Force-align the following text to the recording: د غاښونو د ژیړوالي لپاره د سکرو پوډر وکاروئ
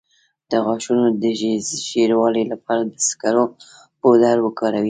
د 0.51 0.53
غاښونو 0.65 1.05
د 1.21 1.23
ژیړوالي 1.89 2.43
لپاره 2.51 2.83
د 2.85 2.93
سکرو 3.09 3.43
پوډر 3.99 4.37
وکاروئ 4.41 4.79